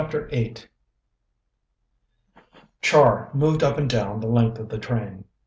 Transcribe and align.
VIII 0.09 0.55
Char 2.81 3.29
moved 3.35 3.61
up 3.61 3.77
and 3.77 3.87
down 3.87 4.19
the 4.19 4.25
length 4.25 4.57
of 4.57 4.69
the 4.69 4.79
train. 4.79 5.25